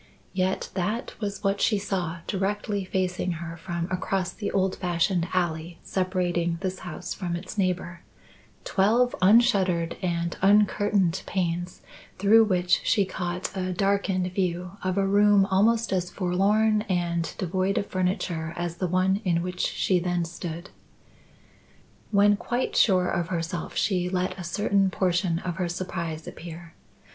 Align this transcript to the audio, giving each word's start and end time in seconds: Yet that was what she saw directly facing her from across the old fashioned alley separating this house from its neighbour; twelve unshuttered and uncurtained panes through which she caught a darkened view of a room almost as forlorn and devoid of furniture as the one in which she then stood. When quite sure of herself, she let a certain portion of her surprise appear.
Yet 0.33 0.71
that 0.73 1.13
was 1.19 1.43
what 1.43 1.61
she 1.61 1.77
saw 1.77 2.21
directly 2.25 2.83
facing 2.85 3.33
her 3.33 3.55
from 3.55 3.87
across 3.91 4.33
the 4.33 4.49
old 4.51 4.77
fashioned 4.77 5.27
alley 5.31 5.77
separating 5.83 6.57
this 6.61 6.79
house 6.79 7.13
from 7.13 7.35
its 7.35 7.55
neighbour; 7.55 8.01
twelve 8.63 9.15
unshuttered 9.21 9.95
and 10.01 10.37
uncurtained 10.41 11.21
panes 11.27 11.83
through 12.17 12.45
which 12.45 12.81
she 12.83 13.05
caught 13.05 13.55
a 13.55 13.73
darkened 13.73 14.33
view 14.33 14.71
of 14.83 14.97
a 14.97 15.05
room 15.05 15.45
almost 15.51 15.93
as 15.93 16.09
forlorn 16.09 16.81
and 16.89 17.35
devoid 17.37 17.77
of 17.77 17.85
furniture 17.85 18.53
as 18.57 18.77
the 18.77 18.87
one 18.87 19.21
in 19.23 19.43
which 19.43 19.59
she 19.59 19.99
then 19.99 20.25
stood. 20.25 20.71
When 22.09 22.37
quite 22.37 22.75
sure 22.75 23.07
of 23.07 23.27
herself, 23.27 23.77
she 23.77 24.09
let 24.09 24.35
a 24.39 24.43
certain 24.43 24.89
portion 24.89 25.37
of 25.37 25.57
her 25.57 25.69
surprise 25.69 26.27
appear. 26.27 26.73